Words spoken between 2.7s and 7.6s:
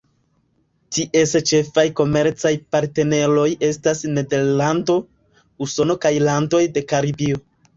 partneroj estas Nederlando, Usono kaj landoj de Karibio.